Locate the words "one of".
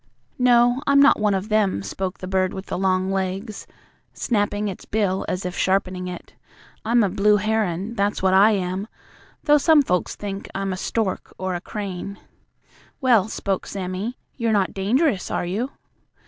1.19-1.49